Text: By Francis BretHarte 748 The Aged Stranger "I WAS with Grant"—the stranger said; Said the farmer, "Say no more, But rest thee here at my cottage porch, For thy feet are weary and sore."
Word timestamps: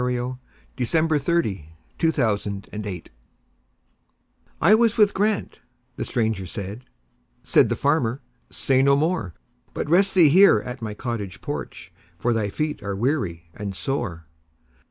By 0.01 0.07
Francis 0.15 0.33
BretHarte 0.33 0.87
748 0.87 1.41
The 1.99 2.07
Aged 2.07 2.39
Stranger 2.39 3.11
"I 4.59 4.73
WAS 4.73 4.97
with 4.97 5.13
Grant"—the 5.13 6.05
stranger 6.05 6.47
said; 6.47 6.85
Said 7.43 7.69
the 7.69 7.75
farmer, 7.75 8.19
"Say 8.49 8.81
no 8.81 8.95
more, 8.95 9.35
But 9.75 9.87
rest 9.87 10.15
thee 10.15 10.29
here 10.29 10.57
at 10.65 10.81
my 10.81 10.95
cottage 10.95 11.39
porch, 11.41 11.93
For 12.17 12.33
thy 12.33 12.49
feet 12.49 12.81
are 12.81 12.95
weary 12.95 13.51
and 13.53 13.75
sore." 13.75 14.25